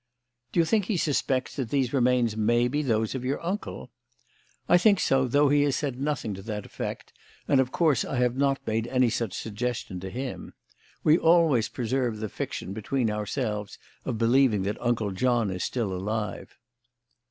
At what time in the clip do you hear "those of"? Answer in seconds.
2.81-3.23